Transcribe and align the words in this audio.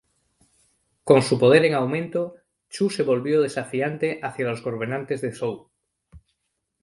Con 1.03 1.21
su 1.21 1.37
poder 1.37 1.63
en 1.63 1.75
aumento, 1.75 2.35
Chu 2.71 2.89
se 2.89 3.03
volvió 3.03 3.39
desafiante 3.39 4.19
hacia 4.23 4.45
los 4.47 4.63
gobernantes 4.63 5.21
de 5.21 5.31
Zhou. 5.31 5.69